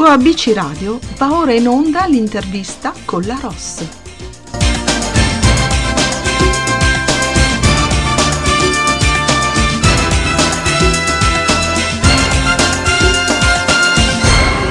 Su 0.00 0.06
ABC 0.06 0.54
Radio 0.54 0.98
va 1.18 1.36
ora 1.36 1.52
in 1.52 1.68
onda 1.68 2.06
l'intervista 2.06 2.94
con 3.04 3.20
la 3.26 3.38
Ross. 3.38 3.86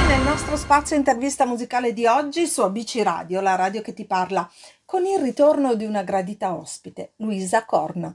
Nel 0.07 0.21
nostro 0.23 0.57
spazio 0.57 0.95
intervista 0.95 1.45
musicale 1.45 1.93
di 1.93 2.07
oggi 2.07 2.47
su 2.47 2.63
ABC 2.63 3.01
Radio, 3.03 3.39
la 3.39 3.53
radio 3.53 3.83
che 3.83 3.93
ti 3.93 4.05
parla, 4.05 4.49
con 4.83 5.05
il 5.05 5.19
ritorno 5.19 5.75
di 5.75 5.85
una 5.85 6.01
gradita 6.01 6.55
ospite, 6.55 7.11
Luisa 7.17 7.65
Corna. 7.65 8.11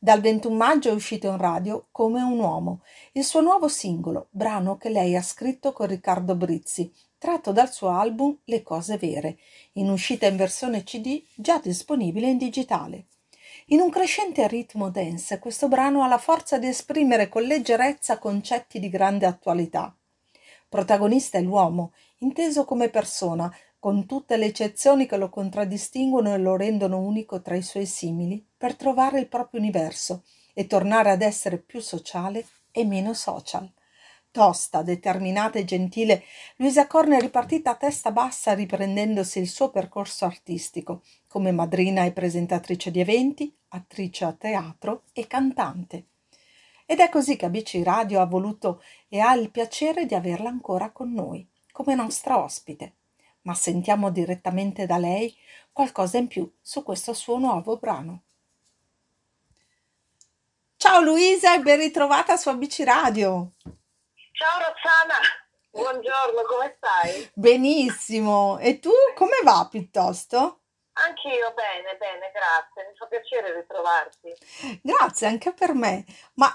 Dal 0.00 0.20
21 0.20 0.54
maggio 0.54 0.90
è 0.90 0.92
uscito 0.92 1.26
in 1.26 1.38
radio 1.38 1.88
Come 1.90 2.22
un 2.22 2.38
uomo, 2.38 2.82
il 3.14 3.24
suo 3.24 3.40
nuovo 3.40 3.66
singolo, 3.66 4.28
brano 4.30 4.76
che 4.76 4.90
lei 4.90 5.16
ha 5.16 5.22
scritto 5.22 5.72
con 5.72 5.88
Riccardo 5.88 6.36
Brizzi, 6.36 6.92
tratto 7.18 7.50
dal 7.50 7.72
suo 7.72 7.88
album 7.88 8.38
Le 8.44 8.62
cose 8.62 8.96
vere, 8.96 9.38
in 9.72 9.90
uscita 9.90 10.26
in 10.26 10.36
versione 10.36 10.84
CD 10.84 11.20
già 11.34 11.58
disponibile 11.58 12.28
in 12.28 12.38
digitale. 12.38 13.06
In 13.66 13.80
un 13.80 13.90
crescente 13.90 14.46
ritmo 14.46 14.88
dance, 14.88 15.40
questo 15.40 15.66
brano 15.66 16.04
ha 16.04 16.06
la 16.06 16.18
forza 16.18 16.58
di 16.58 16.68
esprimere 16.68 17.28
con 17.28 17.42
leggerezza 17.42 18.18
concetti 18.18 18.78
di 18.78 18.88
grande 18.88 19.26
attualità. 19.26 19.92
Protagonista 20.68 21.38
è 21.38 21.42
l'uomo, 21.42 21.92
inteso 22.18 22.64
come 22.64 22.88
persona, 22.88 23.52
con 23.80 24.06
tutte 24.06 24.36
le 24.36 24.46
eccezioni 24.46 25.06
che 25.06 25.16
lo 25.16 25.28
contraddistinguono 25.28 26.34
e 26.34 26.38
lo 26.38 26.56
rendono 26.56 26.98
unico 26.98 27.40
tra 27.40 27.54
i 27.54 27.62
suoi 27.62 27.86
simili, 27.86 28.44
per 28.56 28.74
trovare 28.74 29.20
il 29.20 29.28
proprio 29.28 29.60
universo 29.60 30.24
e 30.52 30.66
tornare 30.66 31.10
ad 31.10 31.22
essere 31.22 31.58
più 31.58 31.80
sociale 31.80 32.44
e 32.72 32.84
meno 32.84 33.14
social. 33.14 33.70
Tosta, 34.32 34.82
determinata 34.82 35.60
e 35.60 35.64
gentile, 35.64 36.24
Luisa 36.56 36.88
Corna 36.88 37.16
è 37.16 37.20
ripartita 37.20 37.70
a 37.70 37.76
testa 37.76 38.10
bassa 38.10 38.52
riprendendosi 38.52 39.38
il 39.38 39.48
suo 39.48 39.70
percorso 39.70 40.24
artistico, 40.24 41.02
come 41.28 41.52
madrina 41.52 42.04
e 42.04 42.12
presentatrice 42.12 42.90
di 42.90 43.00
eventi, 43.00 43.56
attrice 43.68 44.24
a 44.24 44.32
teatro 44.32 45.04
e 45.12 45.26
cantante. 45.28 46.06
Ed 46.84 46.98
è 46.98 47.08
così 47.08 47.36
che 47.36 47.46
ABC 47.46 47.80
Radio 47.84 48.20
ha 48.20 48.26
voluto 48.26 48.82
e 49.08 49.20
ha 49.20 49.34
il 49.34 49.50
piacere 49.50 50.04
di 50.04 50.14
averla 50.14 50.48
ancora 50.48 50.90
con 50.90 51.12
noi, 51.12 51.48
come 51.70 51.94
nostra 51.94 52.42
ospite 52.42 52.97
ma 53.42 53.54
sentiamo 53.54 54.10
direttamente 54.10 54.86
da 54.86 54.98
lei 54.98 55.36
qualcosa 55.72 56.18
in 56.18 56.26
più 56.26 56.50
su 56.60 56.82
questo 56.82 57.12
suo 57.12 57.38
nuovo 57.38 57.76
brano. 57.76 58.22
Ciao 60.76 61.00
Luisa 61.00 61.54
e 61.54 61.60
ben 61.60 61.78
ritrovata 61.78 62.36
su 62.36 62.48
ABC 62.48 62.82
Radio. 62.84 63.52
Ciao 64.32 64.58
Rossana, 64.58 65.18
buongiorno, 65.70 66.42
come 66.46 66.76
stai? 66.76 67.30
Benissimo, 67.34 68.58
e 68.58 68.78
tu 68.78 68.90
come 69.14 69.40
va 69.42 69.66
piuttosto? 69.68 70.60
Anch'io 70.92 71.52
bene, 71.54 71.96
bene, 71.96 72.32
grazie, 72.32 72.90
mi 72.90 72.96
fa 72.96 73.06
piacere 73.06 73.54
ritrovarti. 73.54 74.34
Grazie 74.82 75.26
anche 75.26 75.52
per 75.52 75.74
me, 75.74 76.04
ma 76.34 76.48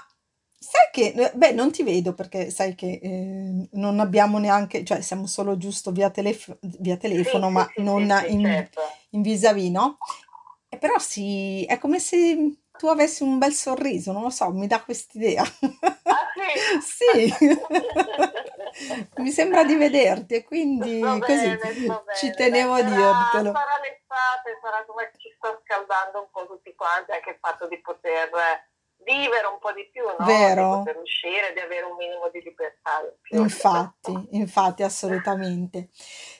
Sai 0.66 0.88
che, 0.92 1.32
beh, 1.34 1.52
non 1.52 1.70
ti 1.70 1.82
vedo 1.82 2.14
perché 2.14 2.50
sai 2.50 2.74
che 2.74 2.98
eh, 3.02 3.68
non 3.72 4.00
abbiamo 4.00 4.38
neanche, 4.38 4.82
cioè 4.82 5.02
siamo 5.02 5.26
solo 5.26 5.58
giusto 5.58 5.90
via, 5.92 6.08
telef- 6.10 6.56
via 6.78 6.96
telefono, 6.96 7.48
Sì, 7.48 7.52
ma 7.52 7.70
sì, 7.74 7.82
non 7.82 8.08
sì, 8.08 8.26
sì, 8.26 8.32
in, 8.32 8.40
certo. 8.40 8.80
in 9.10 9.20
vis-à-vis, 9.22 9.70
no? 9.70 9.98
E 10.68 10.78
però 10.78 10.98
sì, 10.98 11.64
è 11.66 11.78
come 11.78 11.98
se 11.98 12.56
tu 12.76 12.86
avessi 12.86 13.22
un 13.22 13.36
bel 13.38 13.52
sorriso, 13.52 14.12
non 14.12 14.22
lo 14.22 14.30
so, 14.30 14.50
mi 14.52 14.66
dà 14.66 14.82
quest'idea. 14.82 15.44
Ah 16.06 16.32
Sì, 16.80 17.34
mi 19.16 19.30
sembra 19.30 19.64
di 19.64 19.74
vederti 19.76 20.34
e 20.34 20.44
quindi 20.44 20.98
Sto 21.02 21.26
così 21.26 21.58
bene, 21.58 21.72
sto 21.82 22.02
ci 22.12 22.26
bene. 22.26 22.34
tenevo 22.34 22.72
a 22.74 22.82
sarà, 22.82 22.96
dirtelo. 22.96 23.52
sarà 23.52 23.80
l'estate, 23.80 24.58
sarà 24.62 24.84
come 24.86 25.12
ci 25.18 25.30
sta 25.36 25.58
scaldando 25.62 26.20
un 26.20 26.30
po' 26.30 26.46
tutti 26.46 26.74
quanti, 26.74 27.12
anche 27.12 27.30
il 27.30 27.38
fatto 27.40 27.68
di 27.68 27.80
poter 27.80 28.30
vivere 29.04 29.46
un 29.46 29.58
po' 29.58 29.72
di 29.72 29.88
più, 29.90 30.04
no? 30.04 30.52
Di 30.54 30.64
Vero? 30.64 30.66
poter 30.66 30.96
uscire, 30.96 31.52
di 31.52 31.60
avere 31.60 31.84
un 31.86 31.96
minimo 31.96 32.28
di 32.30 32.40
libertà. 32.42 33.00
Infatti, 33.30 34.28
infatti, 34.32 34.82
assolutamente. 34.84 35.88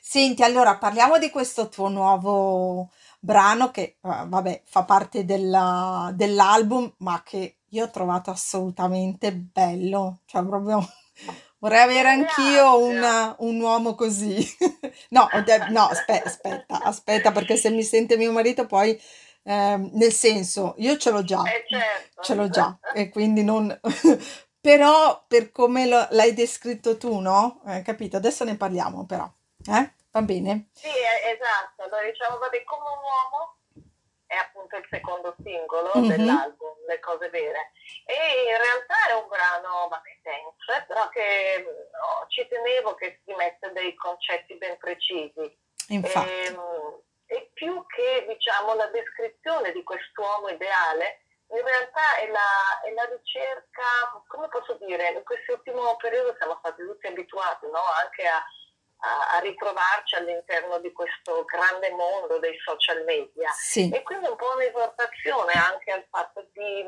Senti, 0.00 0.42
allora 0.44 0.76
parliamo 0.78 1.18
di 1.18 1.28
questo 1.30 1.68
tuo 1.68 1.88
nuovo 1.88 2.90
brano 3.18 3.70
che, 3.72 3.82
eh, 3.82 3.96
vabbè, 4.00 4.62
fa 4.64 4.84
parte 4.84 5.24
della- 5.24 6.12
dell'album, 6.14 6.92
ma 6.98 7.22
che 7.24 7.58
io 7.70 7.84
ho 7.86 7.90
trovato 7.90 8.30
assolutamente 8.30 9.32
bello. 9.34 10.20
Cioè, 10.26 10.44
proprio 10.44 10.78
vorrei 11.58 11.80
avere 11.82 12.08
anch'io 12.10 12.78
una- 12.78 13.34
un 13.40 13.60
uomo 13.60 13.94
così. 13.94 14.36
No, 15.10 15.28
no, 15.70 15.82
aspe- 15.88 16.22
aspetta, 16.22 16.82
aspetta, 16.82 17.32
perché 17.32 17.56
se 17.56 17.70
mi 17.70 17.82
sente 17.82 18.16
mio 18.16 18.30
marito 18.32 18.66
poi, 18.66 18.98
ehm, 19.44 19.90
nel 19.92 20.12
senso, 20.12 20.74
io 20.78 20.96
ce 20.96 21.10
l'ho 21.10 21.22
già, 21.24 21.42
Eh 21.44 21.64
certo. 21.68 22.22
ce 22.22 22.34
l'ho 22.34 22.48
già, 22.50 22.78
e 22.94 23.08
quindi 23.10 23.42
non... 23.44 23.78
Però 24.64 25.22
per 25.28 25.52
come 25.52 25.86
lo- 25.86 26.06
l'hai 26.12 26.32
descritto 26.32 26.96
tu, 26.96 27.18
no? 27.20 27.60
Eh, 27.66 27.82
capito? 27.82 28.16
Adesso 28.16 28.44
ne 28.44 28.56
parliamo 28.56 29.04
però, 29.04 29.30
eh? 29.68 29.92
Va 30.10 30.22
bene? 30.22 30.68
Sì, 30.72 30.88
è- 30.88 31.36
esatto. 31.36 31.82
Allora 31.82 32.02
diciamo, 32.08 32.38
vabbè, 32.38 32.64
come 32.64 32.80
un 32.88 33.02
uomo 33.04 33.56
è 34.26 34.36
appunto 34.36 34.76
il 34.76 34.86
secondo 34.90 35.36
singolo 35.42 35.90
Mhm. 35.96 36.08
dell'album, 36.08 36.72
Le 36.88 36.98
cose 37.00 37.28
vere. 37.28 37.72
E 38.06 38.14
in 38.48 38.56
realtà 38.56 38.94
è 39.10 39.12
un 39.20 39.28
brano, 39.28 39.88
vabbè, 39.88 40.10
dense, 40.22 40.84
però 40.88 41.08
che 41.10 41.64
no, 41.92 42.26
ci 42.28 42.46
tenevo 42.48 42.94
che 42.94 43.20
si 43.24 43.34
mette 43.34 43.70
dei 43.72 43.94
concetti 43.94 44.56
ben 44.56 44.78
precisi. 44.78 45.44
Infatti, 45.88 46.28
Ehm, 46.48 46.56
E, 47.34 47.50
più 47.54 47.84
che, 47.86 48.26
diciamo, 48.28 48.74
la 48.74 48.86
descrizione 48.86 49.72
di 49.72 49.82
quest'uomo 49.82 50.48
ideale, 50.48 51.20
in 51.48 51.62
realtà 51.62 52.16
è 52.16 52.28
la, 52.28 52.80
è 52.84 52.90
la 52.92 53.04
ricerca, 53.04 54.22
come 54.28 54.48
posso 54.48 54.74
dire, 54.86 55.10
in 55.10 55.22
quest'ultimo 55.24 55.96
periodo 55.96 56.34
siamo 56.38 56.56
stati 56.58 56.82
tutti 56.82 57.06
abituati 57.06 57.66
no? 57.66 57.82
anche 58.02 58.26
a, 58.26 58.36
a- 58.36 59.36
a 59.36 59.38
ritrovarci 59.40 60.14
all'interno 60.16 60.78
di 60.78 60.92
questo 60.92 61.44
grande 61.44 61.90
mondo 61.90 62.38
dei 62.38 62.56
social 62.60 63.04
media. 63.04 63.50
sì, 63.50 63.90
E 63.92 64.02
quindi 64.02 64.28
un 64.28 64.36
po' 64.36 64.52
un'esortazione 64.54 65.52
anche 65.52 65.90
al 65.92 66.06
fatto 66.10 66.46
di, 66.52 66.86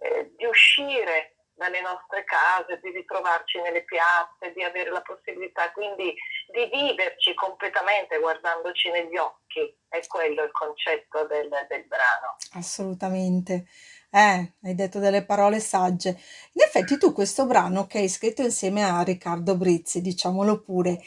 eh, 0.00 0.30
di 0.36 0.44
uscire 0.46 1.34
dalle 1.58 1.80
nostre 1.80 2.22
case, 2.22 2.78
di 2.80 2.90
ritrovarci 2.92 3.60
nelle 3.60 3.82
piazze, 3.82 4.52
di 4.52 4.62
avere 4.62 4.90
la 4.90 5.02
possibilità 5.02 5.72
quindi 5.72 6.14
di 6.50 6.68
viverci 6.72 7.34
completamente 7.34 8.18
guardandoci 8.18 8.90
negli 8.90 9.16
occhi. 9.16 9.76
È 9.88 10.00
quello 10.06 10.42
il 10.42 10.50
concetto 10.50 11.26
del, 11.26 11.48
del 11.68 11.86
brano. 11.86 12.36
assolutamente. 12.52 13.66
Eh, 14.10 14.54
hai 14.62 14.74
detto 14.74 14.98
delle 14.98 15.24
parole 15.24 15.60
sagge. 15.60 16.08
In 16.52 16.62
effetti 16.64 16.96
tu 16.96 17.12
questo 17.12 17.44
brano 17.46 17.86
che 17.86 17.98
hai 17.98 18.08
scritto 18.08 18.42
insieme 18.42 18.82
a 18.82 19.02
Riccardo 19.02 19.56
Brizzi, 19.56 20.00
diciamolo 20.00 20.62
pure, 20.62 20.98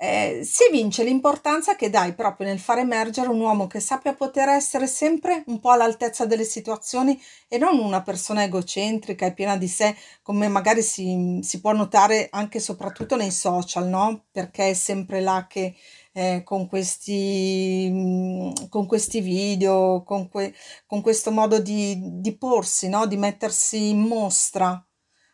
eh, 0.00 0.42
si 0.44 0.62
evince 0.68 1.02
l'importanza 1.02 1.74
che 1.74 1.90
dai 1.90 2.14
proprio 2.14 2.46
nel 2.46 2.60
far 2.60 2.78
emergere 2.78 3.28
un 3.28 3.40
uomo 3.40 3.66
che 3.66 3.80
sappia 3.80 4.14
poter 4.14 4.48
essere 4.48 4.86
sempre 4.86 5.42
un 5.46 5.58
po' 5.58 5.70
all'altezza 5.70 6.24
delle 6.24 6.44
situazioni 6.44 7.20
e 7.48 7.58
non 7.58 7.78
una 7.80 8.02
persona 8.02 8.44
egocentrica 8.44 9.26
e 9.26 9.34
piena 9.34 9.56
di 9.56 9.66
sé, 9.66 9.96
come 10.22 10.46
magari 10.46 10.82
si, 10.82 11.40
si 11.42 11.60
può 11.60 11.72
notare 11.72 12.28
anche 12.30 12.58
e 12.58 12.60
soprattutto 12.60 13.16
nei 13.16 13.32
social, 13.32 13.88
no? 13.88 14.26
Perché 14.30 14.70
è 14.70 14.74
sempre 14.74 15.20
là 15.20 15.46
che 15.48 15.74
eh, 16.12 16.42
con 16.44 16.68
questi, 16.68 17.88
mm, 17.90 18.50
con 18.68 18.86
questi 18.86 19.20
video, 19.20 20.04
con, 20.04 20.28
que- 20.28 20.54
con 20.86 21.00
questo 21.02 21.32
modo 21.32 21.58
di, 21.60 21.98
di 22.20 22.36
porsi, 22.36 22.88
no? 22.88 23.04
Di 23.06 23.16
mettersi 23.16 23.88
in 23.88 24.00
mostra. 24.00 24.80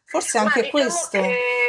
Forse 0.07 0.39
anche 0.39 0.63
diciamo 0.63 0.71
questo. 0.71 1.21
che 1.21 1.64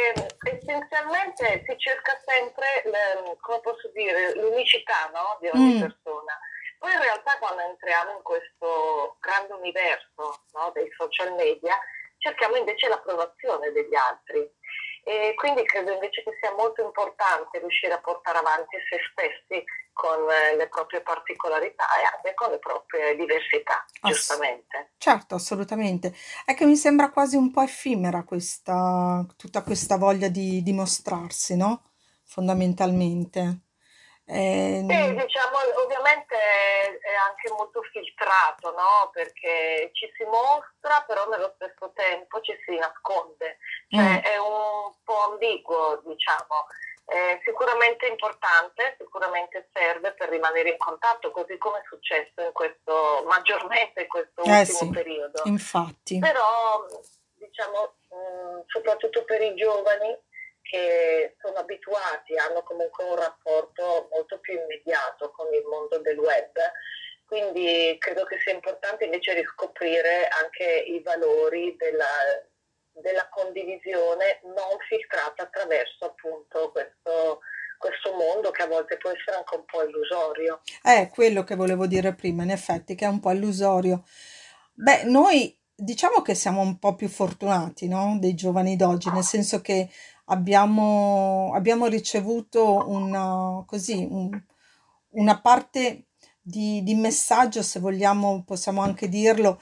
essenzialmente 0.66 1.62
si 1.66 1.78
cerca 1.78 2.20
sempre, 2.26 2.82
le- 2.84 3.36
come 3.40 3.60
posso 3.60 3.88
dire, 3.92 4.34
l'unicità 4.34 5.08
no? 5.12 5.38
di 5.40 5.48
ogni 5.48 5.76
Mm. 5.76 5.80
persona. 5.80 6.38
Poi 6.78 6.92
in 6.92 7.00
realtà 7.00 7.38
quando 7.38 7.62
entriamo 7.62 8.10
in 8.16 8.22
questo 8.22 9.16
grande 9.20 9.52
universo 9.54 10.44
no? 10.52 10.70
dei 10.74 10.90
social 10.96 11.32
media, 11.34 11.78
cerchiamo 12.18 12.56
invece 12.56 12.88
l'approvazione 12.88 13.70
degli 13.72 13.94
altri. 13.94 14.48
E 15.04 15.34
quindi 15.36 15.64
credo 15.64 15.92
invece 15.92 16.22
che 16.24 16.36
sia 16.40 16.52
molto 16.54 16.82
importante 16.82 17.58
riuscire 17.60 17.92
a 17.92 18.00
portare 18.00 18.38
avanti 18.38 18.76
se 18.88 18.98
stessi 19.12 19.64
con 19.96 20.28
eh, 20.30 20.56
le 20.56 20.68
proprie 20.68 21.00
particolarità 21.00 21.84
e 21.98 22.04
anche 22.14 22.34
con 22.34 22.50
le 22.50 22.58
proprie 22.58 23.16
diversità, 23.16 23.82
Ass- 24.00 24.02
giustamente. 24.02 24.90
Certo, 24.98 25.34
assolutamente. 25.34 26.14
È 26.44 26.54
che 26.54 26.64
mi 26.66 26.76
sembra 26.76 27.10
quasi 27.10 27.36
un 27.36 27.50
po' 27.50 27.62
effimera 27.62 28.24
questa, 28.24 29.24
tutta 29.36 29.62
questa 29.62 29.96
voglia 29.96 30.28
di 30.28 30.62
dimostrarsi, 30.62 31.56
no? 31.56 31.82
Fondamentalmente. 32.24 33.60
Sì, 34.88 34.94
Ehm, 34.94 35.16
diciamo, 35.16 35.56
ovviamente 35.82 36.36
è 36.36 37.14
anche 37.14 37.50
molto 37.50 37.82
filtrato, 37.90 38.70
no? 38.70 39.10
Perché 39.12 39.90
ci 39.92 40.08
si 40.16 40.22
mostra, 40.24 41.02
però 41.06 41.28
nello 41.28 41.52
stesso 41.56 41.90
tempo 41.92 42.40
ci 42.40 42.56
si 42.64 42.76
nasconde. 42.76 43.58
Cioè 43.88 44.20
mm, 44.20 44.22
è 44.22 44.36
un 44.38 44.94
po' 45.02 45.24
ambiguo, 45.32 46.00
diciamo. 46.04 46.66
È 47.06 47.40
sicuramente 47.44 48.06
importante, 48.08 48.96
sicuramente 48.98 49.68
serve 49.72 50.12
per 50.14 50.28
rimanere 50.28 50.70
in 50.70 50.76
contatto, 50.76 51.30
così 51.30 51.56
come 51.56 51.78
è 51.78 51.82
successo 51.86 52.40
in 52.42 52.52
questo, 52.52 53.22
maggiormente 53.26 54.02
in 54.02 54.08
questo 54.08 54.42
Eh 54.42 54.60
ultimo 54.60 54.78
sì, 54.78 54.90
periodo. 54.90 55.42
infatti. 55.44 56.18
Però, 56.18 56.84
diciamo, 57.34 57.94
mh, 58.10 58.62
soprattutto 58.66 59.24
per 59.24 59.40
i 59.40 59.54
giovani 59.54 60.18
che 60.62 61.36
sono 61.40 61.58
abituati, 61.58 62.36
hanno 62.36 62.64
comunque 62.64 63.04
un 63.04 63.14
rapporto 63.14 64.08
molto 64.10 64.40
più 64.40 64.58
immediato 64.58 65.30
con 65.30 65.46
il 65.54 65.64
mondo 65.64 65.98
del 65.98 66.18
web, 66.18 66.58
quindi 67.24 67.96
credo 68.00 68.24
che 68.24 68.40
sia 68.40 68.52
importante 68.52 69.04
invece 69.04 69.32
riscoprire 69.34 70.26
anche 70.26 70.64
i 70.64 71.00
valori 71.02 71.76
della, 71.76 72.04
della 73.00 73.28
condivisione 73.28 74.40
non 74.44 74.78
filtrata 74.88 75.44
attraverso 75.44 76.04
appunto 76.04 76.70
questo, 76.70 77.40
questo 77.78 78.12
mondo 78.14 78.50
che 78.50 78.62
a 78.62 78.66
volte 78.66 78.96
può 78.96 79.10
essere 79.10 79.36
anche 79.36 79.56
un 79.56 79.64
po' 79.64 79.82
illusorio. 79.82 80.60
È 80.82 81.08
quello 81.12 81.44
che 81.44 81.54
volevo 81.54 81.86
dire 81.86 82.14
prima, 82.14 82.42
in 82.42 82.50
effetti, 82.50 82.94
che 82.94 83.04
è 83.04 83.08
un 83.08 83.20
po' 83.20 83.32
illusorio. 83.32 84.04
Beh, 84.74 85.04
noi 85.04 85.58
diciamo 85.74 86.22
che 86.22 86.34
siamo 86.34 86.60
un 86.60 86.78
po' 86.78 86.94
più 86.94 87.08
fortunati, 87.08 87.86
no? 87.86 88.16
Dei 88.18 88.34
giovani 88.34 88.76
d'oggi, 88.76 89.10
nel 89.10 89.24
senso 89.24 89.60
che 89.60 89.90
abbiamo, 90.26 91.52
abbiamo 91.54 91.86
ricevuto 91.86 92.88
una, 92.88 93.62
così, 93.66 94.06
un- 94.08 94.42
una 95.10 95.40
parte 95.40 96.06
di, 96.40 96.82
di 96.82 96.94
messaggio, 96.94 97.62
se 97.62 97.80
vogliamo, 97.80 98.42
possiamo 98.44 98.82
anche 98.82 99.08
dirlo, 99.08 99.60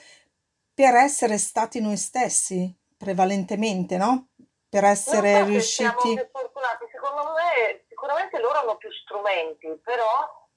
per 0.72 0.94
essere 0.94 1.38
stati 1.38 1.81
noi 1.81 1.96
stessi, 1.96 2.72
prevalentemente, 3.04 3.96
no? 3.96 4.30
Per 4.68 4.82
essere 4.82 5.28
so 5.28 5.32
siamo 5.32 5.46
riusciti... 5.46 6.14
più 6.14 6.28
fortunati, 6.32 6.84
secondo 6.90 7.32
me 7.32 7.84
sicuramente 7.88 8.40
loro 8.40 8.58
hanno 8.58 8.76
più 8.76 8.90
strumenti, 8.90 9.68
però 9.84 10.48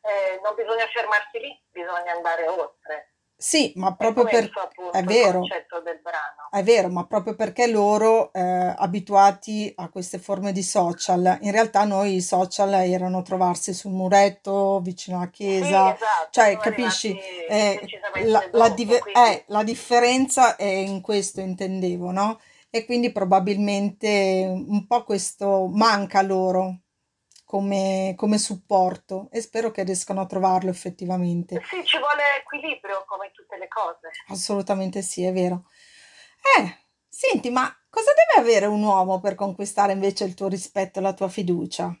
eh, 0.00 0.40
non 0.42 0.54
bisogna 0.56 0.86
fermarsi 0.88 1.38
lì, 1.38 1.62
bisogna 1.70 2.12
andare 2.12 2.48
oltre. 2.48 3.11
Sì, 3.42 3.72
ma 3.74 3.88
È 3.88 3.96
proprio 3.96 4.24
per... 4.24 4.42
questo 4.42 4.60
appunto 4.60 4.96
È 4.96 5.00
il 5.00 5.04
vero, 5.06 5.40
concetto 5.40 5.80
del 5.80 5.98
brano. 6.00 6.48
È 6.52 6.62
vero, 6.62 6.88
ma 6.90 7.06
proprio 7.06 7.34
perché 7.34 7.66
loro, 7.66 8.32
eh, 8.32 8.40
abituati 8.40 9.72
a 9.74 9.88
queste 9.88 10.18
forme 10.18 10.52
di 10.52 10.62
social, 10.62 11.38
in 11.40 11.50
realtà 11.50 11.82
noi 11.84 12.14
i 12.16 12.20
social 12.20 12.72
erano 12.74 13.22
trovarsi 13.22 13.74
sul 13.74 13.90
muretto, 13.92 14.80
vicino 14.80 15.16
alla 15.16 15.26
Sì, 15.26 15.42
chiesa, 15.42 15.94
esatto, 15.94 16.28
cioè, 16.30 16.50
sono 16.50 16.60
capisci? 16.60 17.08
arrivati 17.08 17.46
Eh, 17.48 17.74
la, 17.78 17.80
decisamente 17.80 18.50
la 18.52 18.68
dopo, 18.68 18.74
dive- 18.74 19.00
quindi 19.00 19.20
eh, 19.20 19.44
la 19.48 19.62
differenza 19.64 20.54
è 20.56 20.64
in 20.64 21.00
questo, 21.00 21.40
intendevo, 21.40 22.10
no? 22.12 22.38
E 22.70 22.84
quindi 22.84 23.10
probabilmente 23.12 24.46
un 24.48 24.86
po' 24.86 25.04
questo 25.04 25.68
manca 25.68 26.22
loro 26.22 26.81
come, 27.52 28.14
come 28.16 28.38
supporto 28.38 29.28
e 29.30 29.42
spero 29.42 29.70
che 29.70 29.82
riescano 29.82 30.22
a 30.22 30.26
trovarlo 30.26 30.70
effettivamente. 30.70 31.62
sì, 31.68 31.84
ci 31.84 31.98
vuole 31.98 32.38
equilibrio 32.38 33.04
come 33.06 33.30
tutte 33.30 33.58
le 33.58 33.68
cose. 33.68 34.08
Assolutamente 34.28 35.02
sì, 35.02 35.22
è 35.22 35.34
vero. 35.34 35.64
Eh, 36.56 36.86
senti, 37.06 37.50
ma 37.50 37.70
cosa 37.90 38.10
deve 38.14 38.40
avere 38.40 38.64
un 38.64 38.82
uomo 38.82 39.20
per 39.20 39.34
conquistare 39.34 39.92
invece 39.92 40.24
il 40.24 40.32
tuo 40.32 40.48
rispetto 40.48 40.98
e 40.98 41.02
la 41.02 41.12
tua 41.12 41.28
fiducia? 41.28 41.94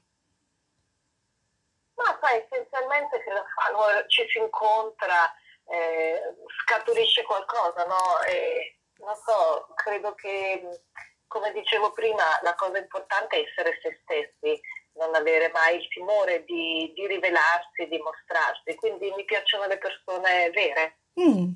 Ma 1.96 2.18
sai, 2.18 2.46
essenzialmente 2.48 3.22
credo 3.22 3.44
quando 3.54 4.06
ci 4.06 4.26
si 4.32 4.38
incontra 4.38 5.30
eh, 5.66 6.34
scaturisce 6.64 7.24
qualcosa, 7.24 7.84
no? 7.84 8.22
E, 8.26 8.78
non 9.04 9.14
so, 9.16 9.68
credo 9.74 10.14
che, 10.14 10.80
come 11.26 11.52
dicevo 11.52 11.92
prima, 11.92 12.24
la 12.40 12.54
cosa 12.54 12.78
importante 12.78 13.36
è 13.36 13.44
essere 13.46 13.78
se 13.82 14.00
stessi, 14.02 14.58
non 14.94 15.14
avere 15.14 15.50
mai 15.52 15.76
il 15.76 15.88
timore 15.88 16.44
di, 16.44 16.92
di 16.94 17.06
rivelarsi, 17.06 17.86
di 17.88 17.98
mostrarsi. 17.98 18.74
Quindi 18.74 19.10
mi 19.16 19.24
piacciono 19.24 19.66
le 19.66 19.78
persone 19.78 20.50
vere. 20.50 20.98
Mm, 21.20 21.52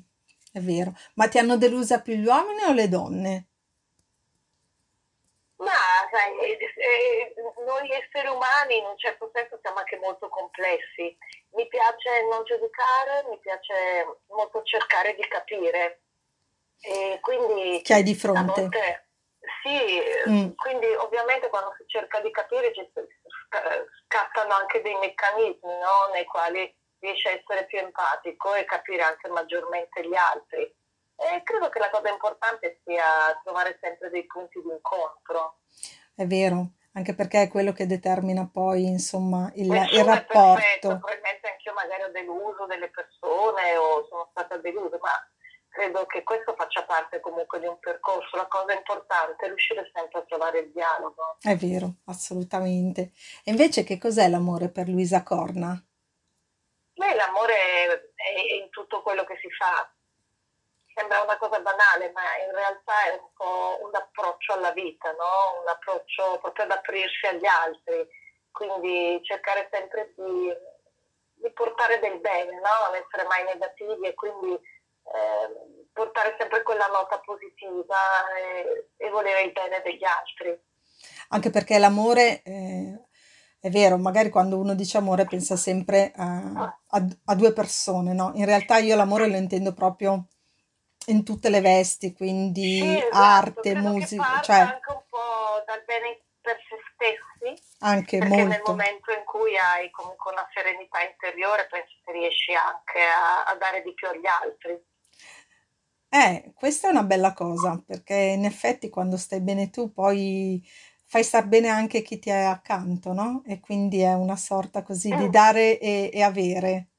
è 0.53 0.59
vero. 0.59 0.93
Ma 1.15 1.27
ti 1.27 1.37
hanno 1.37 1.57
delusa 1.57 2.01
più 2.01 2.15
gli 2.15 2.25
uomini 2.25 2.63
o 2.63 2.73
le 2.73 2.87
donne? 2.89 3.47
Ma 5.57 5.73
sai, 6.11 6.37
eh, 6.39 6.57
eh, 6.75 7.33
noi 7.65 7.89
esseri 7.91 8.27
umani 8.27 8.77
in 8.77 8.85
un 8.85 8.97
certo 8.97 9.29
senso 9.33 9.57
siamo 9.61 9.79
anche 9.79 9.97
molto 9.97 10.29
complessi. 10.29 11.17
Mi 11.53 11.67
piace 11.67 12.27
non 12.29 12.43
giudicare, 12.43 13.25
mi 13.29 13.39
piace 13.39 14.05
molto 14.27 14.61
cercare 14.63 15.15
di 15.15 15.27
capire. 15.27 16.01
E 16.79 17.17
quindi 17.21 17.81
Che 17.81 17.93
hai 17.93 18.03
di 18.03 18.13
fronte? 18.13 18.61
volte 18.61 19.07
sì, 19.63 20.29
Mm, 20.29 20.49
quindi 20.55 20.87
ovviamente 20.95 21.47
quando 21.47 21.73
si 21.77 21.85
cerca 21.87 22.19
di 22.19 22.29
capire 22.31 22.73
ci 22.73 22.85
scattano 24.05 24.53
anche 24.53 24.81
dei 24.81 24.95
meccanismi, 24.95 25.77
no? 25.79 26.11
Nei 26.13 26.25
quali 26.25 26.73
riesci 26.99 27.27
a 27.27 27.31
essere 27.31 27.65
più 27.65 27.77
empatico 27.77 28.53
e 28.53 28.65
capire 28.65 29.03
anche 29.03 29.29
maggiormente 29.29 30.07
gli 30.07 30.15
altri. 30.15 30.61
E 31.19 31.41
credo 31.43 31.69
che 31.69 31.79
la 31.79 31.89
cosa 31.89 32.09
importante 32.09 32.81
sia 32.83 33.39
trovare 33.43 33.77
sempre 33.81 34.09
dei 34.09 34.25
punti 34.25 34.61
di 34.61 34.69
incontro. 34.69 35.59
è 36.15 36.25
vero, 36.25 36.73
anche 36.93 37.13
perché 37.15 37.43
è 37.43 37.47
quello 37.47 37.73
che 37.73 37.85
determina 37.85 38.47
poi, 38.51 38.85
insomma, 38.85 39.51
il, 39.55 39.65
il 39.65 39.71
è 39.71 39.87
perfetto, 39.91 40.03
rapporto. 40.03 40.87
probabilmente 40.87 41.49
anch'io 41.49 41.73
magari 41.73 42.03
ho 42.03 42.11
deluso 42.11 42.65
delle 42.65 42.89
persone 42.89 43.77
o 43.77 44.05
sono 44.07 44.27
stata 44.31 44.57
delusa, 44.57 44.97
ma 45.01 45.11
credo 45.77 46.07
che 46.07 46.23
questo 46.23 46.55
faccia 46.55 46.83
parte 46.85 47.19
comunque 47.19 47.59
di 47.59 47.67
un 47.67 47.77
percorso. 47.77 48.35
La 48.35 48.47
cosa 48.47 48.73
importante 48.73 49.45
è 49.45 49.47
riuscire 49.47 49.91
sempre 49.93 50.19
a 50.19 50.23
trovare 50.23 50.59
il 50.59 50.71
dialogo. 50.71 51.37
È 51.39 51.55
vero, 51.55 51.97
assolutamente. 52.05 53.11
E 53.43 53.51
invece 53.51 53.83
che 53.83 53.99
cos'è 53.99 54.27
l'amore 54.27 54.69
per 54.69 54.87
Luisa 54.87 55.21
Corna? 55.21 55.79
Beh, 56.95 57.13
l'amore 57.13 58.11
è 58.15 58.53
in 58.59 58.71
tutto 58.71 59.03
quello 59.03 59.23
che 59.23 59.37
si 59.39 59.49
fa. 59.51 59.87
Sembra 60.95 61.21
una 61.21 61.37
cosa 61.37 61.59
banale, 61.59 62.11
ma 62.11 62.23
in 62.43 62.51
realtà 62.55 63.05
è 63.05 63.19
un 63.21 63.29
po' 63.35 63.77
un 63.85 63.93
approccio 63.93 64.53
alla 64.53 64.71
vita, 64.71 65.11
no? 65.11 65.61
Un 65.61 65.67
approccio 65.67 66.39
proprio 66.41 66.65
ad 66.65 66.71
aprirsi 66.71 67.27
agli 67.27 67.45
altri. 67.45 68.03
Quindi 68.49 69.23
cercare 69.23 69.69
sempre 69.71 70.11
di, 70.17 70.51
di 71.35 71.51
portare 71.51 71.99
del 71.99 72.17
bene, 72.17 72.53
no? 72.53 72.89
Non 72.89 72.95
essere 72.95 73.27
mai 73.27 73.43
negativi 73.43 74.07
e 74.07 74.15
quindi 74.15 74.59
eh, 75.13 75.85
portare 75.93 76.35
sempre 76.39 76.63
quella 76.63 76.87
nota 76.87 77.19
positiva 77.19 77.97
e, 78.37 78.89
e 78.97 79.09
volere 79.09 79.43
il 79.43 79.51
bene 79.51 79.81
degli 79.81 80.03
altri. 80.03 80.59
Anche 81.29 81.49
perché 81.49 81.77
l'amore, 81.77 82.41
eh, 82.43 82.99
è 83.59 83.69
vero, 83.69 83.97
magari 83.97 84.29
quando 84.29 84.57
uno 84.59 84.73
dice 84.75 84.97
amore 84.97 85.27
pensa 85.27 85.55
sempre 85.55 86.11
a, 86.15 86.71
a- 86.87 87.07
a 87.25 87.35
due 87.35 87.53
persone, 87.53 88.13
no? 88.13 88.31
In 88.35 88.45
realtà 88.45 88.77
io 88.77 88.95
l'amore 88.95 89.27
lo 89.27 89.35
intendo 89.37 89.73
proprio 89.73 90.27
in 91.07 91.23
tutte 91.23 91.49
le 91.49 91.61
vesti, 91.61 92.13
Sì, 92.59 92.85
quindi 92.93 93.05
esatto, 93.11 93.63
arte, 93.63 93.69
credo 93.69 93.93
musica, 93.95 94.39
cioè 94.41 94.71
anche 94.71 94.91
un 94.91 95.03
po' 95.09 95.63
dal 95.65 95.83
bene 95.85 96.25
per 96.41 96.57
se 96.69 96.77
stessi, 96.93 97.63
anche 97.79 98.17
perché 98.17 98.45
nel 98.45 98.61
molto. 98.61 98.61
momento 98.61 99.11
in 99.11 99.23
cui 99.25 99.57
hai 99.57 99.89
comunque 99.91 100.31
una 100.31 100.47
serenità 100.53 101.01
interiore, 101.01 101.67
penso 101.67 101.93
che 102.03 102.11
riesci 102.11 102.53
anche 102.53 103.01
a, 103.01 103.45
a 103.45 103.55
dare 103.55 103.81
di 103.81 103.93
più 103.93 104.07
agli 104.07 104.25
altri. 104.27 104.79
Eh, 106.19 106.53
questa 106.55 106.87
è 106.87 106.91
una 106.91 107.03
bella 107.03 107.33
cosa, 107.33 107.81
perché 107.85 108.13
in 108.15 108.45
effetti 108.45 108.89
quando 108.89 109.17
stai 109.17 109.41
bene 109.41 109.69
tu 109.69 109.91
poi 109.93 110.61
fai 111.05 111.23
star 111.23 111.47
bene 111.47 111.67
anche 111.69 112.01
chi 112.01 112.17
ti 112.19 112.29
è 112.29 112.43
accanto, 112.43 113.13
no? 113.13 113.43
E 113.45 113.59
quindi 113.59 113.99
è 114.01 114.13
una 114.13 114.35
sorta 114.37 114.81
così 114.83 115.13
di 115.15 115.15
Mm, 115.15 115.29
dare 115.29 115.79
e, 115.79 116.09
e 116.13 116.21
avere, 116.23 116.89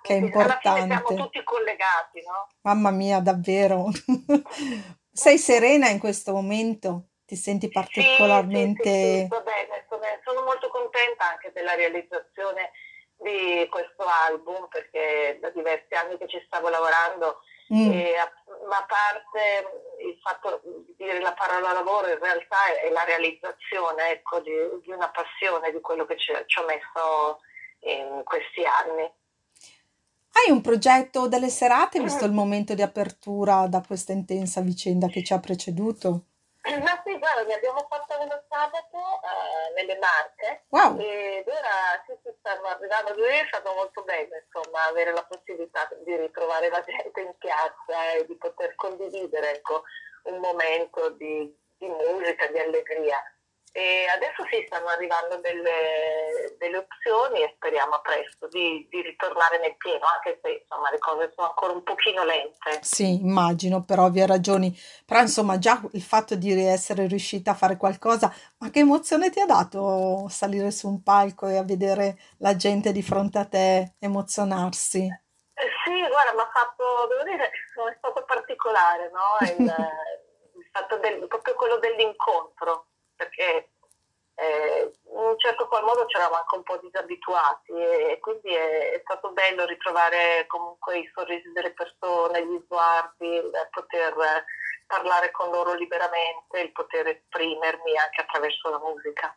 che 0.00 0.14
esatto, 0.14 0.14
è 0.14 0.16
sì, 0.16 0.32
alla 0.38 0.58
fine 0.58 0.86
siamo 0.86 1.12
importante. 1.12 1.14
tutti 1.14 1.42
collegati, 1.44 2.22
no? 2.22 2.48
Mamma 2.62 2.90
mia, 2.92 3.20
davvero. 3.20 3.86
Sei 5.12 5.38
serena 5.38 5.88
in 5.88 5.98
questo 5.98 6.32
momento? 6.32 7.08
Ti 7.24 7.34
senti 7.36 7.68
Sì, 7.70 8.02
sì, 8.52 8.72
sì, 8.76 8.92
sì, 8.98 9.24
particolarmente... 9.24 9.28
va 9.28 9.40
bene, 9.40 9.84
sono, 9.88 10.02
sono 10.24 10.42
molto 10.42 10.68
contenta 10.68 11.30
anche 11.30 11.52
della 11.52 11.74
realizzazione 11.74 12.70
di 13.16 13.66
questo 13.70 14.04
album 14.04 14.68
perché 14.68 15.38
da 15.40 15.50
diversi 15.50 15.94
anni 15.94 16.16
che 16.18 16.28
ci 16.28 16.42
stavo 16.46 16.68
lavorando, 16.68 17.40
Mm, 17.72 17.90
e 17.92 18.14
ma 18.68 18.78
a 18.78 18.86
parte 18.86 19.96
il 20.04 20.18
fatto 20.22 20.60
di 20.86 20.94
dire 20.96 21.20
la 21.20 21.32
parola 21.32 21.72
lavoro, 21.72 22.08
in 22.08 22.18
realtà 22.18 22.66
è, 22.66 22.86
è 22.86 22.90
la 22.90 23.04
realizzazione 23.04 24.10
ecco, 24.10 24.40
di, 24.40 24.52
di 24.82 24.92
una 24.92 25.10
passione 25.10 25.72
di 25.72 25.80
quello 25.80 26.06
che 26.06 26.16
ci, 26.18 26.32
ci 26.46 26.58
ho 26.60 26.64
messo 26.64 27.40
in 27.80 28.22
questi 28.24 28.64
anni. 28.64 29.10
Hai 30.30 30.52
un 30.52 30.60
progetto 30.60 31.26
delle 31.26 31.48
serate, 31.48 32.00
visto 32.00 32.24
il 32.24 32.32
momento 32.32 32.74
di 32.74 32.82
apertura 32.82 33.66
da 33.66 33.82
questa 33.84 34.12
intensa 34.12 34.60
vicenda 34.60 35.08
che 35.08 35.24
ci 35.24 35.32
ha 35.32 35.40
preceduto? 35.40 36.27
Ma 36.84 37.00
sì, 37.04 37.18
guarda, 37.18 37.44
ne 37.44 37.54
abbiamo 37.54 37.86
fatta 37.88 38.18
uno 38.18 38.42
sabato 38.48 38.98
eh, 38.98 39.72
nelle 39.74 39.98
Marche. 39.98 40.64
Wow, 40.68 40.98
ed 40.98 41.46
ora 41.48 42.02
sì, 42.06 42.12
sì, 42.22 42.34
stanno 42.38 42.66
arrivando. 42.66 43.14
Due, 43.14 43.40
è 43.40 43.46
stato 43.46 43.72
molto 43.74 44.02
bello, 44.02 44.36
insomma, 44.36 44.84
avere 44.84 45.12
la 45.12 45.24
possibilità 45.24 45.88
di 46.04 46.16
ritrovare 46.16 46.68
la 46.68 46.82
gente 46.82 47.20
in 47.20 47.34
piazza 47.38 48.12
e 48.12 48.26
di 48.26 48.36
poter 48.36 48.74
condividere, 48.74 49.56
ecco, 49.56 49.84
un 50.24 50.38
momento 50.40 51.10
di, 51.10 51.54
di 51.78 51.88
musica, 51.88 52.46
di 52.48 52.58
allegria. 52.58 53.18
E 53.72 54.06
adesso 54.14 54.44
sì, 54.50 54.64
stanno 54.66 54.88
arrivando 54.88 55.36
delle, 55.36 56.56
delle 56.58 56.78
opzioni 56.78 57.42
e 57.42 57.52
speriamo 57.56 58.00
presto 58.02 58.48
di, 58.48 58.86
di, 58.90 59.02
ritornare 59.02 59.58
nel 59.58 59.76
pieno, 59.76 60.06
anche 60.06 60.40
se 60.42 60.62
insomma 60.62 60.90
le 60.90 60.98
cose 60.98 61.32
sono 61.34 61.48
ancora 61.48 61.72
un 61.72 61.82
pochino 61.82 62.24
lente. 62.24 62.78
Sì, 62.80 63.20
immagino, 63.20 63.84
per 63.84 63.98
ovvie 63.98 64.26
ragioni. 64.26 64.76
Però 65.04 65.20
insomma 65.20 65.58
già 65.58 65.80
il 65.92 66.02
fatto 66.02 66.34
di 66.34 66.52
essere 66.64 67.06
riuscita 67.06 67.52
a 67.52 67.54
fare 67.54 67.76
qualcosa, 67.76 68.32
ma 68.58 68.70
che 68.70 68.80
emozione 68.80 69.30
ti 69.30 69.40
ha 69.40 69.46
dato 69.46 70.26
salire 70.28 70.70
su 70.70 70.88
un 70.88 71.02
palco 71.02 71.46
e 71.46 71.56
a 71.56 71.62
vedere 71.64 72.18
la 72.38 72.56
gente 72.56 72.92
di 72.92 73.02
fronte 73.02 73.38
a 73.38 73.46
te 73.46 73.94
emozionarsi? 73.98 75.06
Eh, 75.54 75.70
sì, 75.84 75.98
guarda, 76.08 76.32
mi 76.34 76.40
ha 76.40 76.50
fatto, 76.52 77.06
devo 77.08 77.22
dire, 77.24 77.44
è 77.44 77.96
stato 77.98 78.24
particolare, 78.24 79.10
no? 79.10 79.36
Il, 79.46 79.66
il 80.56 80.68
fatto 80.72 80.96
del, 80.98 81.26
proprio 81.26 81.54
quello 81.54 81.78
dell'incontro 81.78 82.86
perché 83.18 83.70
eh, 84.38 84.92
in 85.10 85.18
un 85.18 85.38
certo 85.38 85.66
qual 85.66 85.82
modo 85.82 86.06
c'eravamo 86.06 86.36
anche 86.36 86.54
un 86.54 86.62
po' 86.62 86.78
disabituati 86.78 87.72
e 87.72 88.18
quindi 88.20 88.54
è, 88.54 88.92
è, 88.94 89.00
stato 89.02 89.32
bello 89.32 89.66
ritrovare 89.66 90.46
comunque 90.46 91.00
i 91.00 91.10
sorrisi 91.12 91.50
delle 91.50 91.72
persone, 91.72 92.46
gli 92.46 92.62
sguardi, 92.64 93.26
il 93.26 93.50
poter 93.70 94.14
parlare 94.86 95.32
con 95.32 95.50
loro 95.50 95.74
liberamente, 95.74 96.60
il 96.60 96.70
poter 96.70 97.08
esprimermi 97.08 97.98
anche 97.98 98.20
attraverso 98.20 98.70
la 98.70 98.78
musica. 98.78 99.36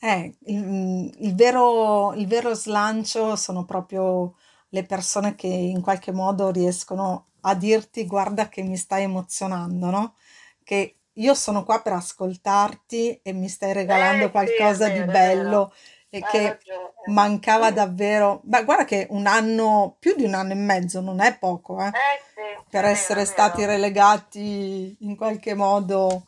Eh, 0.00 0.34
il, 0.46 1.14
il, 1.20 1.34
vero, 1.36 2.12
il 2.14 2.26
vero 2.26 2.54
slancio 2.54 3.36
sono 3.36 3.64
proprio 3.64 4.34
le 4.70 4.84
persone 4.84 5.34
che 5.36 5.46
in 5.46 5.82
qualche 5.82 6.12
modo 6.12 6.50
riescono 6.50 7.28
a 7.42 7.54
dirti 7.54 8.06
guarda 8.06 8.48
che 8.48 8.62
mi 8.62 8.76
stai 8.76 9.04
emozionando, 9.04 9.90
no? 9.90 10.16
Che 10.64 10.97
io 11.18 11.34
sono 11.34 11.64
qua 11.64 11.80
per 11.82 11.94
ascoltarti 11.94 13.20
e 13.22 13.32
mi 13.32 13.48
stai 13.48 13.72
regalando 13.72 14.26
Eh 14.26 14.30
qualcosa 14.30 14.88
sì, 14.88 14.90
di 14.90 15.02
vero, 15.04 15.10
bello 15.10 15.72
e 16.10 16.24
che 16.24 16.42
ragione. 16.42 16.92
mancava 17.04 17.70
davvero. 17.72 18.40
Beh, 18.44 18.64
guarda 18.64 18.84
che 18.84 19.06
un 19.10 19.26
anno, 19.26 19.96
più 19.98 20.14
di 20.16 20.24
un 20.24 20.34
anno 20.34 20.52
e 20.52 20.56
mezzo, 20.56 21.00
non 21.00 21.20
è 21.20 21.36
poco, 21.38 21.80
eh, 21.84 21.92
Eh 21.92 22.18
sì, 22.34 22.48
per 22.68 22.84
essere 22.84 23.22
vero, 23.22 23.22
è 23.22 23.24
stati 23.24 23.64
relegati 23.64 24.96
in 25.00 25.16
qualche 25.16 25.54
modo 25.54 26.26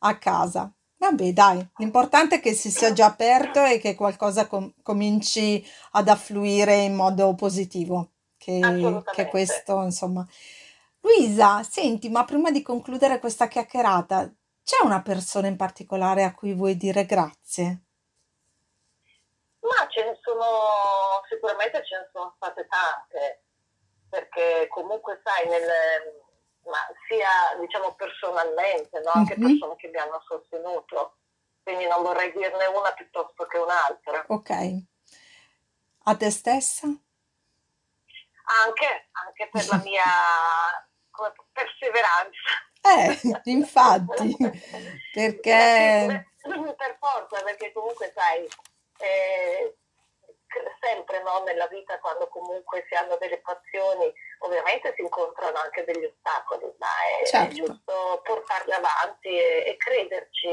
a 0.00 0.18
casa. 0.18 0.72
Vabbè, 0.98 1.32
dai, 1.32 1.66
l'importante 1.76 2.36
è 2.36 2.40
che 2.40 2.54
si 2.54 2.70
sia 2.70 2.92
già 2.92 3.06
aperto 3.06 3.62
e 3.64 3.78
che 3.78 3.94
qualcosa 3.94 4.46
com- 4.46 4.72
cominci 4.82 5.64
ad 5.92 6.08
affluire 6.08 6.76
in 6.84 6.94
modo 6.94 7.34
positivo, 7.34 8.12
che, 8.36 9.04
che 9.10 9.28
questo, 9.28 9.82
insomma. 9.82 10.26
Luisa, 11.06 11.62
senti, 11.62 12.10
ma 12.10 12.26
prima 12.26 12.50
di 12.50 12.60
concludere 12.60 13.18
questa 13.18 13.48
chiacchierata, 13.48 14.30
c'è 14.62 14.84
una 14.84 15.00
persona 15.00 15.46
in 15.46 15.56
particolare 15.56 16.22
a 16.22 16.34
cui 16.34 16.52
vuoi 16.52 16.76
dire 16.76 17.06
grazie? 17.06 17.84
Ma 19.60 19.86
ce 19.88 20.04
ne 20.04 20.18
sono, 20.22 21.22
sicuramente 21.28 21.84
ce 21.84 21.98
ne 21.98 22.08
sono 22.12 22.32
state 22.36 22.66
tante, 22.68 23.44
perché 24.08 24.68
comunque 24.68 25.20
sai, 25.24 25.48
nel, 25.48 25.66
ma 26.64 26.78
sia 27.08 27.58
diciamo 27.60 27.94
personalmente, 27.94 29.00
no? 29.00 29.10
Anche 29.12 29.36
Mhm, 29.36 29.38
persone 29.38 29.76
che 29.76 29.88
mi 29.88 29.98
hanno 29.98 30.22
sostenuto, 30.26 31.18
quindi 31.62 31.86
non 31.86 32.02
vorrei 32.02 32.30
dirne 32.32 32.66
una 32.66 32.92
piuttosto 32.92 33.46
che 33.46 33.58
un'altra. 33.58 34.28
Ok. 34.28 34.50
A 36.12 36.14
te 36.20 36.30
stessa? 36.30 36.88
Anche, 38.64 39.08
anche 39.12 39.50
per 39.52 39.66
la 39.66 39.78
mia 39.84 40.02
come- 41.16 41.34
perseveranza. 41.52 42.52
Eh, 42.82 43.18
infatti, 43.50 44.36
perché... 45.12 46.30
Per 46.46 46.96
forza, 47.00 47.42
perché 47.42 47.72
comunque 47.72 48.12
sai, 48.14 48.46
eh, 49.00 49.76
sempre 50.80 51.22
no, 51.22 51.42
nella 51.44 51.66
vita 51.66 51.98
quando 51.98 52.28
comunque 52.28 52.84
si 52.88 52.94
hanno 52.94 53.16
delle 53.16 53.40
passioni, 53.40 54.12
ovviamente 54.40 54.92
si 54.94 55.02
incontrano 55.02 55.58
anche 55.58 55.84
degli 55.84 56.04
ostacoli, 56.04 56.72
ma 56.78 56.86
è, 56.86 57.22
è 57.22 57.26
Certo. 57.26 57.54
giusto 57.54 58.20
portarli 58.22 58.72
avanti 58.72 59.28
e, 59.28 59.64
e 59.66 59.76
crederci, 59.76 60.48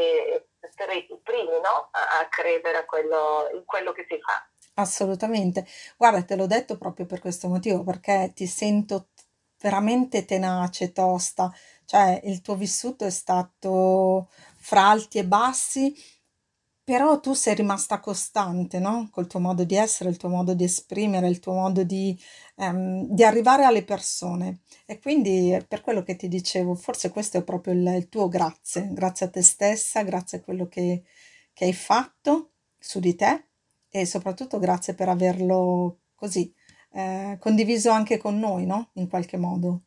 essere 0.60 0.96
i 0.96 1.20
primi 1.22 1.60
no, 1.62 1.90
a, 1.92 2.20
a 2.20 2.28
credere 2.30 2.78
a 2.78 2.86
quello, 2.86 3.50
in 3.54 3.66
quello 3.66 3.92
che 3.92 4.06
si 4.10 4.20
fa. 4.20 4.48
Assolutamente. 4.76 5.66
Guarda, 5.98 6.24
te 6.24 6.36
l'ho 6.36 6.48
detto 6.48 6.78
proprio 6.78 7.06
per 7.06 7.20
questo 7.20 7.48
motivo, 7.48 7.84
perché 7.84 8.32
ti 8.34 8.48
sento 8.48 9.10
veramente 9.64 10.26
tenace, 10.26 10.92
tosta, 10.92 11.52
cioè 11.86 12.20
il 12.26 12.42
tuo 12.42 12.56
vissuto 12.56 13.06
è 13.06 13.10
stato 13.10 14.30
fra 14.58 14.90
alti 14.90 15.20
e 15.20 15.26
bassi, 15.26 15.96
però 16.86 17.20
tu 17.22 17.34
sei 17.34 17.56
rimasta 17.56 18.00
costante, 18.02 18.78
no? 18.80 19.08
Col 19.10 19.28
tuo 19.28 19.40
modo 19.40 19.64
di 19.64 19.76
essere, 19.76 20.10
il 20.10 20.18
tuo 20.18 20.28
modo 20.30 20.54
di 20.54 20.66
esprimere, 20.66 21.30
il 21.30 21.40
tuo 21.40 21.54
modo 21.54 21.84
di, 21.84 22.18
ehm, 22.58 23.08
di 23.08 23.24
arrivare 23.24 23.64
alle 23.64 23.86
persone. 23.86 24.60
E 24.86 25.00
quindi 25.00 25.58
per 25.68 25.80
quello 25.82 26.04
che 26.04 26.18
ti 26.18 26.28
dicevo, 26.28 26.76
forse 26.76 27.10
questo 27.10 27.38
è 27.38 27.44
proprio 27.44 27.74
il, 27.74 27.86
il 27.98 28.10
tuo 28.10 28.28
grazie, 28.28 28.90
grazie 28.92 29.28
a 29.28 29.30
te 29.30 29.42
stessa, 29.42 30.04
grazie 30.04 30.40
a 30.40 30.42
quello 30.42 30.68
che, 30.68 31.04
che 31.54 31.66
hai 31.66 31.74
fatto 31.74 32.52
su 32.78 33.00
di 33.00 33.16
te 33.16 33.46
e 33.90 34.06
soprattutto 34.06 34.60
grazie 34.60 34.94
per 34.94 35.08
averlo 35.10 36.00
così 36.16 36.54
eh, 36.94 37.38
condiviso 37.40 37.90
anche 37.90 38.18
con 38.18 38.40
noi, 38.40 38.66
no? 38.66 38.92
In 38.94 39.10
qualche 39.10 39.38
modo. 39.38 39.82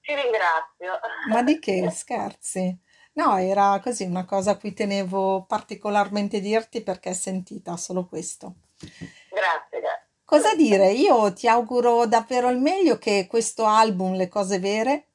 Ti 0.00 0.14
ringrazio. 0.14 0.98
Ma 1.28 1.42
di 1.42 1.58
che, 1.58 1.90
scherzi? 1.90 2.76
No, 3.12 3.36
era 3.36 3.78
così 3.82 4.04
una 4.04 4.24
cosa 4.24 4.52
a 4.52 4.56
cui 4.56 4.72
tenevo 4.72 5.44
particolarmente 5.44 6.40
dirti 6.40 6.82
perché 6.82 7.10
è 7.10 7.14
sentita 7.14 7.76
solo 7.76 8.06
questo. 8.06 8.54
Grazie, 8.78 9.80
grazie. 9.80 10.08
Cosa 10.24 10.54
dire? 10.54 10.92
Io 10.92 11.32
ti 11.32 11.48
auguro 11.48 12.06
davvero 12.06 12.48
il 12.48 12.58
meglio 12.58 12.98
che 12.98 13.26
questo 13.28 13.66
album, 13.66 14.14
Le 14.14 14.28
cose 14.28 14.58
vere, 14.58 15.08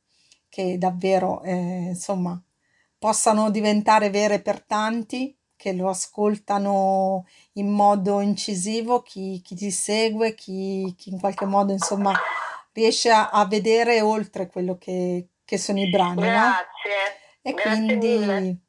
che 0.50 0.78
davvero, 0.78 1.42
eh, 1.42 1.54
insomma, 1.90 2.40
possano 3.00 3.50
diventare 3.50 4.10
vere 4.10 4.42
per 4.42 4.64
tanti, 4.64 5.36
che 5.56 5.74
lo 5.74 5.90
ascoltano 5.90 7.26
in 7.54 7.70
modo 7.72 8.20
incisivo, 8.22 9.02
chi, 9.02 9.42
chi 9.44 9.56
ti 9.56 9.72
segue, 9.72 10.34
chi, 10.36 10.94
chi 10.98 11.10
in 11.12 11.20
qualche 11.20 11.46
modo, 11.46 11.72
insomma, 11.72 12.14
riesce 12.74 13.10
a, 13.12 13.30
a 13.30 13.46
vedere 13.48 14.02
oltre 14.02 14.48
quello 14.48 14.78
che, 14.78 15.30
che 15.46 15.58
sono 15.58 15.80
i 15.80 15.88
brani, 15.88 16.30
no? 16.30 16.62
Grazie, 16.62 17.20
E 17.42 17.54
grazie 17.54 17.96
mille. 17.98 18.42
quindi 18.42 18.60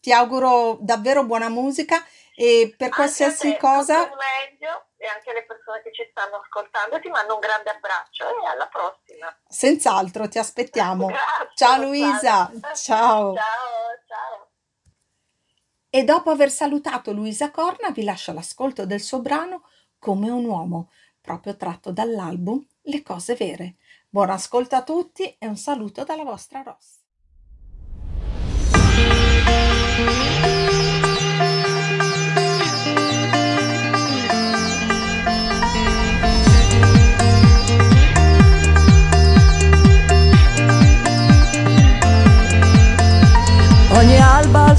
ti 0.00 0.12
auguro 0.12 0.78
davvero 0.80 1.24
buona 1.24 1.48
musica 1.48 2.04
e 2.34 2.74
per 2.76 2.88
Anche 2.90 2.94
qualsiasi 2.96 3.38
te, 3.38 3.58
cosa, 3.58 4.08
meglio 4.16 4.86
e 4.96 5.06
anche 5.06 5.30
alle 5.30 5.44
persone 5.44 5.82
che 5.82 5.92
ci 5.92 6.06
stanno 6.10 6.36
ascoltando 6.36 7.00
ti 7.00 7.08
mando 7.08 7.34
un 7.34 7.40
grande 7.40 7.70
abbraccio 7.70 8.24
e 8.42 8.46
alla 8.46 8.68
prossima. 8.68 9.36
senz'altro 9.48 10.28
ti 10.28 10.38
aspettiamo. 10.38 11.06
Grazie, 11.14 11.54
Ciao. 11.54 11.78
Luisa, 11.78 12.52
ciao. 12.72 13.34
Ciao, 13.34 13.98
ciao. 14.08 14.48
E 15.94 16.04
dopo 16.04 16.30
aver 16.30 16.50
salutato 16.50 17.12
Luisa 17.12 17.50
Corna, 17.50 17.90
vi 17.90 18.02
lascio 18.02 18.30
all'ascolto 18.30 18.86
del 18.86 19.02
suo 19.02 19.20
brano 19.20 19.64
Come 19.98 20.30
un 20.30 20.46
uomo, 20.46 20.90
proprio 21.20 21.54
tratto 21.54 21.92
dall'album 21.92 22.64
Le 22.84 23.02
cose 23.02 23.34
vere. 23.34 23.74
Buon 24.08 24.30
ascolto 24.30 24.74
a 24.74 24.82
tutti 24.84 25.36
e 25.38 25.46
un 25.46 25.58
saluto 25.58 26.02
dalla 26.04 26.24
vostra 26.24 26.62
Ross. 26.62 27.00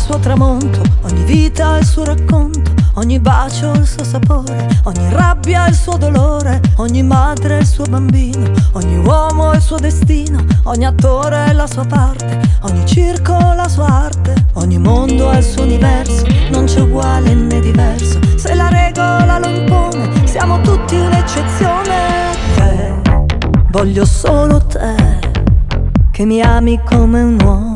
Suo 0.03 0.19
tramonto, 0.19 0.81
ogni 1.03 1.23
vita 1.23 1.69
ha 1.69 1.77
il 1.77 1.85
suo 1.85 2.03
racconto, 2.03 2.73
ogni 2.95 3.21
bacio 3.21 3.71
ha 3.71 3.77
il 3.77 3.87
suo 3.87 4.03
sapore, 4.03 4.67
ogni 4.83 5.09
rabbia 5.11 5.63
ha 5.63 5.67
il 5.69 5.75
suo 5.75 5.95
dolore, 5.95 6.59
ogni 6.75 7.01
madre 7.01 7.55
ha 7.55 7.59
il 7.59 7.65
suo 7.65 7.85
bambino, 7.85 8.51
ogni 8.73 8.97
uomo 8.97 9.51
ha 9.51 9.55
il 9.55 9.61
suo 9.61 9.77
destino, 9.77 10.43
ogni 10.63 10.85
attore 10.85 11.37
ha 11.37 11.53
la 11.53 11.67
sua 11.67 11.85
parte, 11.85 12.37
ogni 12.63 12.85
circo 12.85 13.33
ha 13.33 13.53
la 13.53 13.69
sua 13.69 13.87
arte, 13.87 14.47
ogni 14.55 14.77
mondo 14.77 15.29
ha 15.29 15.37
il 15.37 15.43
suo 15.43 15.63
universo, 15.63 16.25
non 16.51 16.65
c'è 16.65 16.81
uguale 16.81 17.33
né 17.33 17.61
diverso, 17.61 18.19
se 18.35 18.53
la 18.55 18.67
regola 18.67 19.39
lo 19.39 19.47
impone, 19.47 20.27
siamo 20.27 20.59
tutti 20.59 20.95
un'eccezione. 20.95 21.95
Te, 22.55 23.01
voglio 23.69 24.03
solo 24.03 24.59
te, 24.65 24.95
che 26.11 26.25
mi 26.25 26.41
ami 26.41 26.77
come 26.83 27.21
un 27.21 27.41
uomo. 27.41 27.72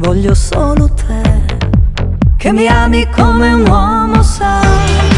Voglio 0.00 0.34
solo 0.34 0.88
te, 0.94 1.44
che 2.38 2.52
mi 2.52 2.66
ami 2.66 3.06
come 3.10 3.52
un 3.52 3.68
uomo, 3.68 4.22
sai. 4.22 5.09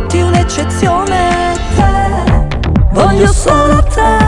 Tutti 0.00 0.20
un'eccezione. 0.20 1.56
Te, 1.76 2.48
voglio 2.92 3.32
solo 3.32 3.82
te, 3.82 4.18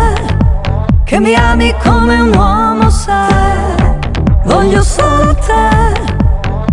che 1.05 1.19
mi 1.19 1.35
ami 1.35 1.75
come 1.83 2.21
un 2.21 2.35
uomo 2.35 2.91
sai. 2.91 4.00
Voglio 4.45 4.83
solo 4.83 5.35
te, 5.35 6.00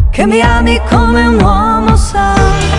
che 0.09 0.25
mi 0.25 0.41
ami 0.41 0.79
come 0.89 1.25
un 1.25 1.41
uomo 1.41 1.95
sai. 1.95 2.77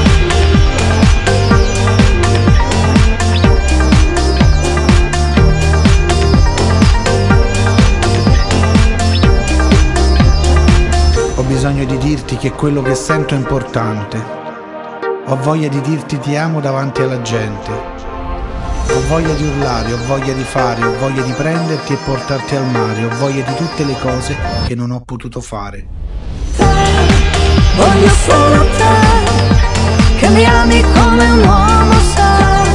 bisogno 11.47 11.85
di 11.85 11.99
dirti 11.99 12.37
che 12.37 12.53
quello 12.53 12.81
che 12.81 12.95
sento 12.95 13.35
è 13.35 13.37
importante. 13.37 14.40
Ho 15.31 15.37
voglia 15.37 15.69
di 15.69 15.81
dirti 15.83 16.19
ti 16.19 16.35
amo 16.35 16.61
davanti 16.61 17.03
alla 17.03 17.23
gente. 17.23 17.71
Ho 17.71 19.01
voglia 19.07 19.33
di 19.35 19.45
urlare, 19.45 19.93
ho 19.93 19.99
voglia 20.07 20.33
di 20.33 20.43
fare, 20.43 20.85
ho 20.85 20.99
voglia 20.99 21.23
di 21.23 21.31
prenderti 21.31 21.93
e 21.93 21.97
portarti 22.05 22.57
al 22.57 22.67
mare, 22.67 23.05
ho 23.05 23.17
voglia 23.17 23.45
di 23.45 23.55
tutte 23.55 23.85
le 23.85 23.95
cose 24.01 24.37
che 24.67 24.75
non 24.75 24.91
ho 24.91 25.01
potuto 25.05 25.41
fare. 25.41 25.87
Te, 26.57 26.65
voglio 27.77 28.09
solo 28.09 28.67
te, 28.77 30.19
che 30.19 30.29
mi 30.31 30.45
ami 30.45 30.83
come 30.83 31.31
un 31.31 31.47
uomo 31.47 32.01
sai. 32.13 32.69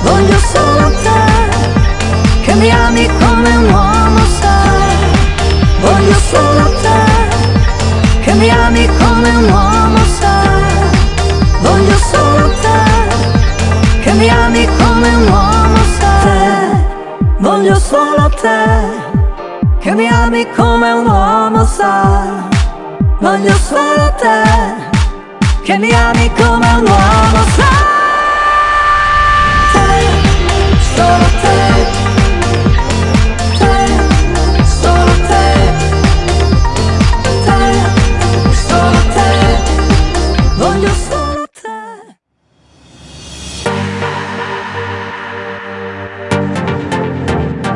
Voglio 0.00 0.38
solo 0.38 0.90
te, 1.02 2.40
che 2.40 2.54
mi 2.54 2.70
ami 2.70 3.06
come 3.06 3.54
un 3.54 3.70
uomo 3.70 4.24
sai. 4.40 4.96
Voglio 5.80 6.14
solo 6.14 6.70
te 6.80 7.24
che 8.22 8.32
mi 8.32 8.48
ami 8.48 8.86
come 8.98 9.28
un 9.28 9.50
uomo 9.50 10.04
sai 10.18 10.95
voglio 11.66 11.96
solo 11.98 12.48
te, 12.62 14.00
che 14.02 14.12
mi 14.12 14.28
ami 14.28 14.66
come 14.66 15.14
un 15.14 15.28
uomo 15.28 15.82
sa 15.98 16.10
te, 16.22 16.38
voglio 17.38 17.74
solo 17.74 18.30
te, 18.40 18.64
che 19.80 19.94
mi 19.94 20.06
ami 20.06 20.46
come 20.54 20.92
un 20.92 21.06
uomo 21.06 21.64
sa, 21.64 22.48
voglio 23.20 23.54
solo 23.54 24.14
te, 24.18 24.42
che 25.62 25.76
mi 25.78 25.92
ami 25.92 26.30
come 26.34 26.68
un 26.80 26.86
uomo 26.86 27.42
sa, 27.56 27.72
te, 29.72 29.88
solo 30.94 31.26
te. 31.42 31.95